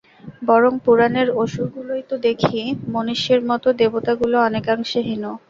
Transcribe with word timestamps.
বরং 0.45 0.73
পুরাণের 0.85 1.27
অসুরগুলোই 1.41 2.03
তো 2.09 2.15
দেখি 2.27 2.61
মনিষ্যির 2.93 3.41
মত, 3.49 3.63
দেবতাগুলো 3.81 4.35
অনেকাংশে 4.47 4.99
হীন। 5.07 5.23